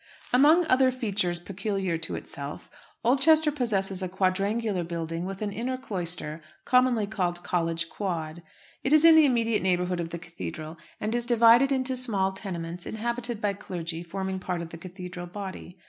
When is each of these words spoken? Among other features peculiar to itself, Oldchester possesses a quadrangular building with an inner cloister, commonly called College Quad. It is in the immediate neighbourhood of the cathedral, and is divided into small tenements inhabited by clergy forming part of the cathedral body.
Among 0.33 0.65
other 0.65 0.91
features 0.91 1.39
peculiar 1.39 1.95
to 1.95 2.15
itself, 2.15 2.71
Oldchester 3.03 3.51
possesses 3.51 4.01
a 4.01 4.09
quadrangular 4.09 4.83
building 4.83 5.25
with 5.25 5.43
an 5.43 5.51
inner 5.51 5.77
cloister, 5.77 6.41
commonly 6.65 7.05
called 7.05 7.43
College 7.43 7.87
Quad. 7.87 8.41
It 8.83 8.93
is 8.93 9.05
in 9.05 9.13
the 9.13 9.25
immediate 9.25 9.61
neighbourhood 9.61 9.99
of 9.99 10.09
the 10.09 10.17
cathedral, 10.17 10.79
and 10.99 11.13
is 11.13 11.27
divided 11.27 11.71
into 11.71 11.95
small 11.95 12.31
tenements 12.31 12.87
inhabited 12.87 13.39
by 13.39 13.53
clergy 13.53 14.01
forming 14.01 14.39
part 14.39 14.63
of 14.63 14.69
the 14.69 14.77
cathedral 14.79 15.27
body. 15.27 15.77